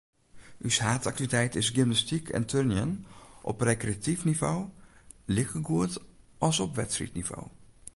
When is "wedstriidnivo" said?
6.83-7.51